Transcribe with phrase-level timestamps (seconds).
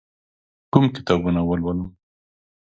[0.71, 1.89] کوم کتابونه ولولم؟